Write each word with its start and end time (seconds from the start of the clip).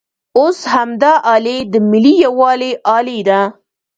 اوس 0.39 0.59
همدا 0.73 1.13
الې 1.33 1.57
د 1.71 1.73
ملي 1.89 2.13
یووالي 2.25 2.71
الې 2.95 3.19
ده. 3.27 3.41